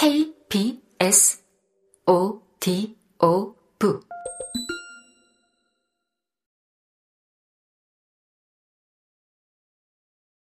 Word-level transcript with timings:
K, 0.00 0.32
B, 0.48 0.80
S, 0.98 1.44
O, 2.06 2.40
D, 2.58 2.96
O, 3.18 3.54
V. 3.78 4.00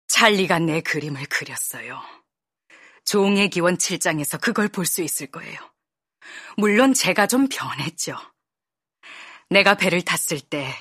찰리가 0.09 0.59
내 0.59 0.81
그림을 0.81 1.27
그렸어요. 1.27 2.01
종의 3.05 3.49
기원 3.49 3.77
7장에서 3.77 4.41
그걸 4.41 4.67
볼 4.67 4.85
수 4.85 5.01
있을 5.01 5.27
거예요. 5.27 5.57
물론 6.57 6.93
제가 6.93 7.27
좀 7.27 7.47
변했죠. 7.47 8.17
내가 9.49 9.75
배를 9.75 10.01
탔을 10.01 10.41
때 10.41 10.73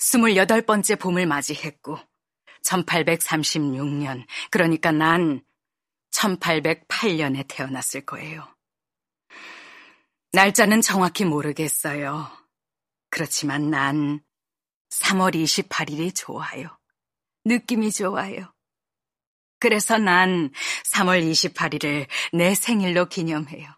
28번째 0.00 0.98
봄을 0.98 1.26
맞이했고 1.26 1.96
1836년, 2.64 4.26
그러니까 4.50 4.90
난 4.90 5.44
1808년에 6.12 7.46
태어났을 7.48 8.04
거예요. 8.06 8.46
날짜는 10.32 10.80
정확히 10.80 11.24
모르겠어요. 11.24 12.30
그렇지만 13.10 13.70
난 13.70 14.20
3월 14.90 15.34
28일이 15.34 16.14
좋아요. 16.14 16.78
느낌이 17.44 17.90
좋아요. 17.90 18.52
그래서 19.58 19.98
난 19.98 20.50
3월 20.94 21.22
28일을 21.22 22.06
내 22.32 22.54
생일로 22.54 23.06
기념해요. 23.06 23.68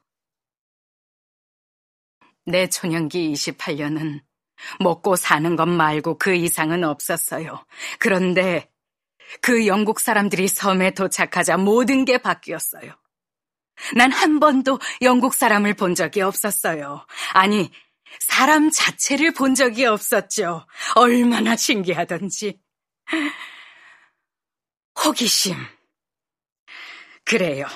내 2.44 2.68
초년기 2.68 3.32
28년은 3.32 4.22
먹고 4.80 5.16
사는 5.16 5.56
것 5.56 5.66
말고 5.66 6.18
그 6.18 6.34
이상은 6.34 6.84
없었어요. 6.84 7.64
그런데 7.98 8.71
그 9.40 9.66
영국 9.66 10.00
사람들이 10.00 10.48
섬에 10.48 10.92
도착하자 10.92 11.56
모든 11.56 12.04
게 12.04 12.18
바뀌었어요. 12.18 12.94
난 13.96 14.10
한 14.12 14.38
번도 14.40 14.78
영국 15.00 15.34
사람을 15.34 15.74
본 15.74 15.94
적이 15.94 16.22
없었어요. 16.22 17.06
아니, 17.32 17.70
사람 18.20 18.70
자체를 18.70 19.32
본 19.32 19.54
적이 19.54 19.86
없었죠. 19.86 20.66
얼마나 20.96 21.56
신기하던지. 21.56 22.60
호기심. 25.04 25.56
그래요. 27.24 27.66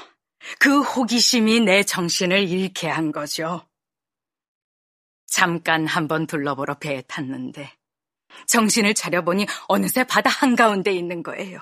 그 0.58 0.82
호기심이 0.82 1.60
내 1.60 1.82
정신을 1.82 2.48
잃게 2.48 2.88
한 2.88 3.10
거죠. 3.10 3.68
잠깐 5.26 5.86
한번 5.86 6.26
둘러보러 6.26 6.78
배에 6.78 7.02
탔는데 7.02 7.75
정신을 8.46 8.94
차려보니 8.94 9.46
어느새 9.68 10.04
바다 10.04 10.30
한가운데 10.30 10.92
있는 10.92 11.22
거예요. 11.22 11.60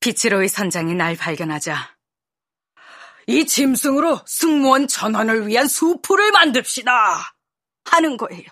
피치로이 0.00 0.48
선장이 0.48 0.94
날 0.94 1.16
발견하자 1.16 1.96
이 3.28 3.44
짐승으로 3.44 4.20
승무원 4.26 4.86
전원을 4.86 5.48
위한 5.48 5.66
수풀을 5.66 6.30
만듭시다 6.32 7.36
하는 7.84 8.16
거예요. 8.16 8.46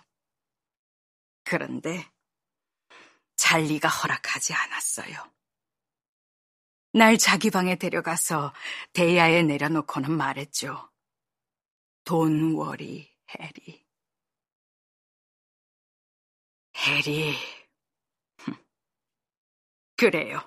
그런데 1.44 2.10
잘리가 3.36 3.88
허락하지 3.88 4.54
않았어요. 4.54 5.32
날 6.92 7.18
자기 7.18 7.50
방에 7.50 7.76
데려가서 7.76 8.52
대야에 8.92 9.42
내려놓고는 9.42 10.10
말했죠. 10.12 10.90
돈 12.04 12.54
워리 12.54 13.10
해리. 13.30 13.83
해리. 16.86 17.34
그래요. 19.96 20.40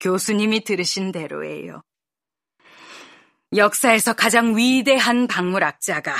교수님이 0.00 0.64
들으신 0.64 1.12
대로예요. 1.12 1.82
역사에서 3.54 4.14
가장 4.14 4.56
위대한 4.56 5.26
박물학자가 5.26 6.16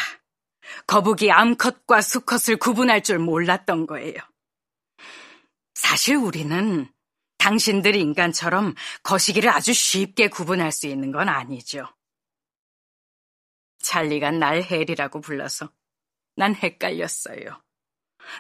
거북이 0.87 1.33
암컷과 1.33 2.03
수컷을 2.03 2.57
구분할 2.57 3.03
줄 3.03 3.19
몰랐던 3.19 3.87
거예요. 3.87 4.17
사실 5.75 6.17
우리는 6.17 6.93
당신들 7.39 7.97
인간처럼 7.97 8.75
거시기를 9.03 9.51
아주 9.51 9.73
쉽게 9.73 10.29
구분할 10.29 10.71
수 10.71 10.87
있는 10.87 11.11
건 11.11 11.29
아니죠. 11.29 11.87
찰리가 13.79 14.31
날 14.33 14.63
헬이라고 14.63 15.21
불러서 15.21 15.73
난 16.37 16.55
헷갈렸어요. 16.55 17.61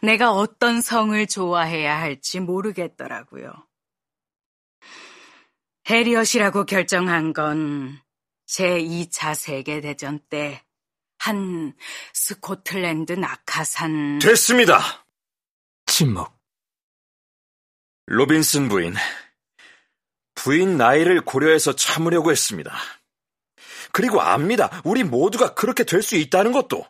내가 0.02 0.32
어떤 0.32 0.80
성을 0.80 1.26
좋아해야 1.26 1.98
할지 1.98 2.40
모르겠더라고요. 2.40 3.52
해리엇이라고 5.88 6.64
결정한 6.66 7.32
건 7.32 8.00
제2차 8.46 9.34
세계대전 9.34 10.20
때 10.28 10.62
한 11.20 11.74
스코틀랜드 12.14 13.12
낙하산 13.12 14.20
됐습니다. 14.20 15.04
침묵. 15.84 16.32
로빈슨 18.06 18.68
부인. 18.70 18.94
부인 20.34 20.78
나이를 20.78 21.20
고려해서 21.20 21.76
참으려고 21.76 22.30
했습니다. 22.30 22.74
그리고 23.92 24.22
압니다. 24.22 24.80
우리 24.84 25.04
모두가 25.04 25.54
그렇게 25.54 25.84
될 25.84 26.02
수 26.02 26.16
있다는 26.16 26.52
것도. 26.52 26.86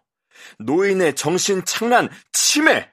노인의 0.58 1.14
정신 1.16 1.64
착란, 1.64 2.08
치매. 2.32 2.90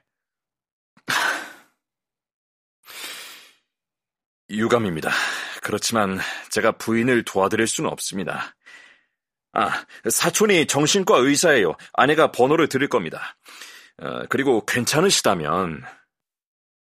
유감입니다. 4.50 5.10
그렇지만 5.62 6.18
제가 6.50 6.72
부인을 6.72 7.24
도와드릴 7.24 7.66
수는 7.66 7.90
없습니다. 7.90 8.54
아, 9.52 9.84
사촌이 10.08 10.66
정신과 10.66 11.18
의사예요. 11.18 11.74
아내가 11.92 12.32
번호를 12.32 12.68
드릴 12.68 12.88
겁니다. 12.88 13.36
어, 14.00 14.22
그리고 14.28 14.64
괜찮으시다면. 14.64 15.82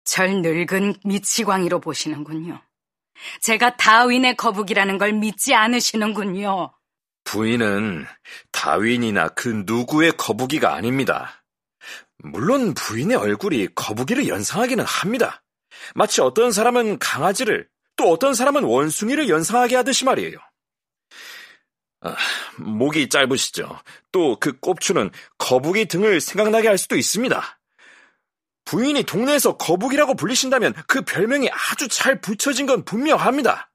절 0.04 0.42
늙은 0.42 0.94
미치광이로 1.04 1.80
보시는군요. 1.80 2.62
제가 3.40 3.76
다윈의 3.76 4.36
거북이라는 4.36 4.98
걸 4.98 5.12
믿지 5.14 5.54
않으시는군요. 5.54 6.72
부인은 7.26 8.06
다윈이나 8.52 9.28
그 9.30 9.64
누구의 9.66 10.12
거북이가 10.16 10.74
아닙니다. 10.74 11.44
물론 12.18 12.72
부인의 12.72 13.16
얼굴이 13.16 13.68
거북이를 13.74 14.28
연상하기는 14.28 14.82
합니다. 14.84 15.42
마치 15.94 16.22
어떤 16.22 16.52
사람은 16.52 16.98
강아지를 16.98 17.68
또 17.96 18.10
어떤 18.10 18.32
사람은 18.32 18.64
원숭이를 18.64 19.28
연상하게 19.28 19.76
하듯이 19.76 20.04
말이에요. 20.04 20.38
아, 22.00 22.16
목이 22.58 23.08
짧으시죠. 23.08 23.80
또 24.12 24.38
그 24.38 24.58
꼽추는 24.58 25.10
거북이 25.38 25.86
등을 25.86 26.20
생각나게 26.20 26.68
할 26.68 26.78
수도 26.78 26.96
있습니다. 26.96 27.60
부인이 28.64 29.02
동네에서 29.04 29.56
거북이라고 29.56 30.14
불리신다면 30.14 30.74
그 30.86 31.02
별명이 31.02 31.50
아주 31.50 31.88
잘 31.88 32.20
붙여진 32.20 32.66
건 32.66 32.84
분명합니다. 32.84 33.70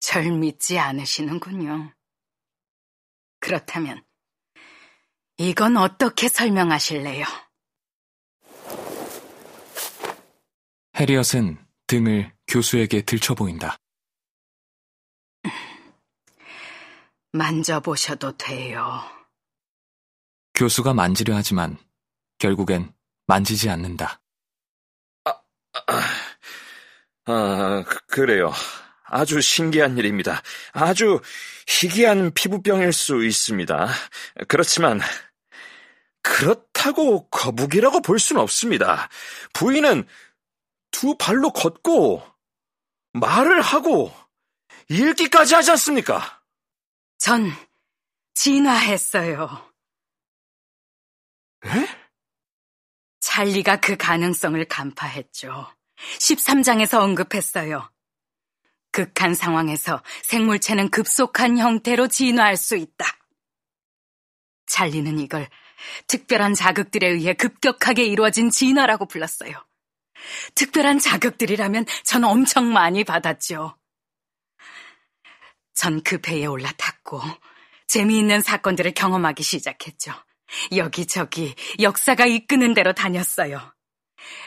절 0.00 0.30
믿지 0.30 0.78
않으시는군요. 0.78 1.95
그렇다면 3.40 4.02
이건 5.38 5.76
어떻게 5.76 6.28
설명하실래요? 6.28 7.24
해리엇은 10.96 11.58
등을 11.86 12.32
교수에게 12.48 13.02
들춰 13.02 13.34
보인다. 13.34 13.76
만져보셔도 17.32 18.36
돼요. 18.38 19.02
교수가 20.54 20.94
만지려 20.94 21.34
하지만 21.34 21.76
결국엔 22.38 22.92
만지지 23.26 23.68
않는다. 23.68 24.20
아, 25.24 25.30
아, 25.74 27.32
아, 27.32 27.84
그래요. 28.08 28.52
아주 29.08 29.40
신기한 29.40 29.96
일입니다. 29.98 30.42
아주 30.72 31.20
희귀한 31.66 32.32
피부병일 32.32 32.92
수 32.92 33.24
있습니다. 33.24 33.88
그렇지만 34.48 35.00
그렇다고 36.22 37.28
거북이라고 37.28 38.02
볼 38.02 38.18
수는 38.18 38.42
없습니다. 38.42 39.08
부인은 39.52 40.06
두 40.90 41.16
발로 41.16 41.50
걷고 41.52 42.22
말을 43.12 43.60
하고 43.60 44.12
읽기까지 44.88 45.54
하지 45.54 45.70
않습니까? 45.72 46.42
전 47.18 47.50
진화했어요. 48.34 49.72
에? 51.66 51.88
찰리가 53.20 53.80
그 53.80 53.96
가능성을 53.96 54.64
간파했죠. 54.66 55.68
13장에서 56.18 57.00
언급했어요. 57.00 57.90
극한 58.96 59.34
상황에서 59.34 60.02
생물체는 60.22 60.88
급속한 60.88 61.58
형태로 61.58 62.08
진화할 62.08 62.56
수 62.56 62.76
있다. 62.76 63.04
찰리는 64.64 65.18
이걸 65.18 65.50
특별한 66.06 66.54
자극들에 66.54 67.06
의해 67.06 67.34
급격하게 67.34 68.04
이루어진 68.04 68.48
진화라고 68.48 69.06
불렀어요. 69.06 69.52
특별한 70.54 70.98
자극들이라면 70.98 71.84
전 72.04 72.24
엄청 72.24 72.72
많이 72.72 73.04
받았죠. 73.04 73.76
전 75.74 76.00
그 76.02 76.18
배에 76.18 76.46
올라탔고 76.46 77.20
재미있는 77.88 78.40
사건들을 78.40 78.94
경험하기 78.94 79.42
시작했죠. 79.42 80.14
여기저기 80.74 81.54
역사가 81.80 82.24
이끄는 82.24 82.72
대로 82.72 82.94
다녔어요. 82.94 83.60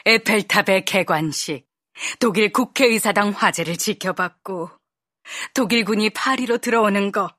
에펠탑의 0.06 0.86
개관식, 0.86 1.69
독일 2.18 2.52
국회의사당 2.52 3.30
화재를 3.30 3.76
지켜봤고, 3.76 4.70
독일군이 5.54 6.10
파리로 6.10 6.58
들어오는 6.58 7.12
거, 7.12 7.34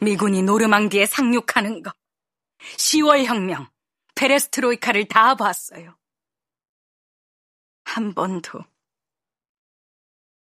미군이 0.00 0.42
노르망디에 0.42 1.06
상륙하는 1.06 1.82
거, 1.82 1.92
10월 2.76 3.24
혁명, 3.24 3.68
페레스트로이카를 4.14 5.06
다 5.08 5.34
봤어요. 5.34 5.96
한 7.84 8.14
번도 8.14 8.64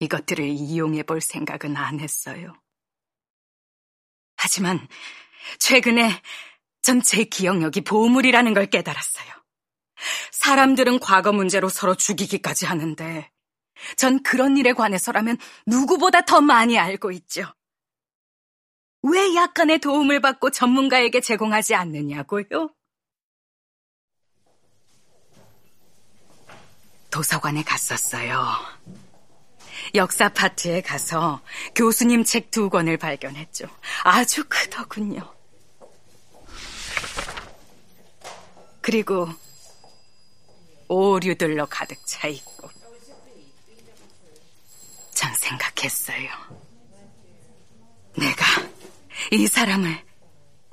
이것들을 0.01 0.45
이용해 0.45 1.05
볼 1.05 1.21
생각은 1.21 1.77
안 1.77 2.01
했어요. 2.01 2.53
하지만 4.37 4.87
최근에 5.59 6.23
전 6.83 7.01
제 7.01 7.25
기억력이 7.25 7.81
보물이라는 7.83 8.53
걸 8.53 8.67
깨달았어요. 8.67 9.33
사람들은 10.33 11.01
과거 11.01 11.33
문제로 11.33 11.71
서로 11.71 11.95
죽이기까지 11.95 12.67
하는데 12.67 13.31
전 13.97 14.23
그런 14.23 14.57
일에 14.57 14.73
관해서라면 14.73 15.39
누구보다 15.67 16.23
더 16.23 16.41
많이 16.41 16.79
알고 16.79 17.11
있죠. 17.13 17.45
왜 19.03 19.35
약간의 19.35 19.81
도움을 19.81 20.21
받고 20.21 20.51
전문가에게 20.51 21.21
제공하지 21.21 21.75
않느냐고요? 21.75 22.75
도서관에 27.11 27.63
갔었어요. 27.63 28.45
역사 29.95 30.29
파트에 30.29 30.81
가서 30.81 31.41
교수님 31.75 32.25
책 32.25 32.51
두 32.51 32.71
권을 32.71 32.97
발견했죠. 32.97 33.67
아주 34.05 34.45
크더군요. 34.49 35.33
그리고 38.81 39.29
오류들로 40.89 41.67
가득 41.67 41.99
차 42.07 42.29
있고. 42.29 42.54
전 45.45 45.59
생각했어요. 45.59 46.29
내가 48.17 48.45
이 49.31 49.47
사람을 49.47 50.03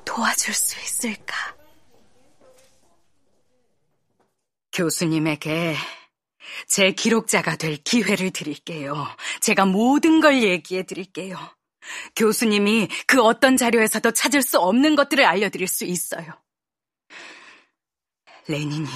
도와줄 0.06 0.54
수 0.54 0.80
있을까? 0.80 1.36
교수님에게 4.72 5.76
제 6.68 6.92
기록자가 6.92 7.58
될 7.58 7.76
기회를 7.78 8.32
드릴게요. 8.32 9.08
제가 9.42 9.66
모든 9.66 10.22
걸 10.22 10.42
얘기해 10.42 10.86
드릴게요. 10.86 11.38
교수님이 12.16 12.88
그 13.08 13.22
어떤 13.22 13.58
자료에서도 13.58 14.12
찾을 14.12 14.42
수 14.42 14.60
없는 14.60 14.96
것들을 14.96 15.26
알려드릴 15.26 15.68
수 15.68 15.84
있어요. 15.84 16.32
레닌이 18.48 18.88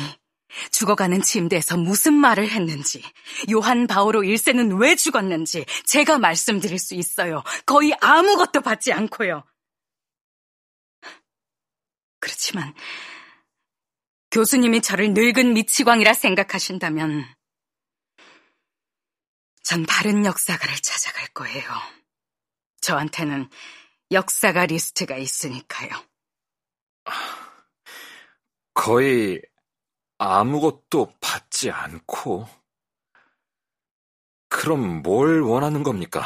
죽어가는 0.71 1.21
침대에서 1.21 1.77
무슨 1.77 2.13
말을 2.13 2.49
했는지, 2.49 3.03
요한 3.51 3.87
바오로 3.87 4.21
1세는 4.21 4.79
왜 4.81 4.95
죽었는지 4.95 5.65
제가 5.85 6.19
말씀드릴 6.19 6.79
수 6.79 6.95
있어요. 6.95 7.43
거의 7.65 7.93
아무것도 8.01 8.61
받지 8.61 8.91
않고요. 8.93 9.43
그렇지만 12.19 12.73
교수님이 14.31 14.81
저를 14.81 15.13
늙은 15.13 15.53
미치광이라 15.53 16.13
생각하신다면 16.13 17.25
전 19.63 19.85
바른 19.85 20.25
역사가를 20.25 20.75
찾아갈 20.75 21.27
거예요. 21.29 21.63
저한테는 22.81 23.49
역사가 24.11 24.65
리스트가 24.67 25.17
있으니까요. 25.17 25.89
거의 28.73 29.41
아무것도 30.17 31.13
받지 31.19 31.69
않고, 31.69 32.47
그럼 34.47 35.01
뭘 35.01 35.41
원하는 35.41 35.83
겁니까? 35.83 36.23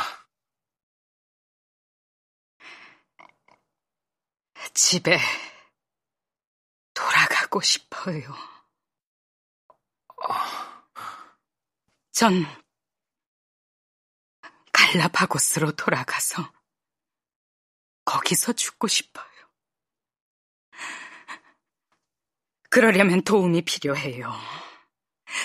집에 4.74 5.18
돌아가고 6.94 7.62
싶어요. 7.62 8.34
전 12.12 12.46
갈라파고스로 14.72 15.72
돌아가서 15.76 16.52
거기서 18.06 18.54
죽고 18.54 18.88
싶어요. 18.88 19.29
그러려면 22.70 23.22
도움이 23.24 23.64
필요해요. 23.64 24.32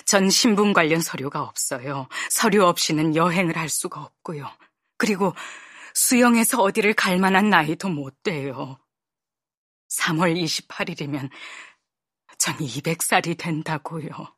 전 0.06 0.30
신분 0.30 0.72
관련 0.72 1.00
서류가 1.00 1.42
없어요. 1.42 2.08
서류 2.30 2.64
없이는 2.64 3.16
여행을 3.16 3.56
할 3.56 3.68
수가 3.68 4.02
없고요. 4.02 4.48
그리고 4.96 5.34
수영에서 5.94 6.60
어디를 6.62 6.94
갈 6.94 7.18
만한 7.18 7.50
나이도 7.50 7.88
못 7.88 8.22
돼요. 8.22 8.78
3월 9.90 10.34
28일이면 10.42 11.30
전 12.38 12.56
200살이 12.56 13.38
된다고요. 13.38 14.33